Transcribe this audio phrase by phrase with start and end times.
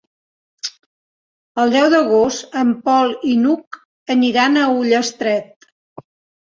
[1.63, 3.81] El deu d'agost en Pol i n'Hug
[4.19, 5.75] aniran a Ullastret.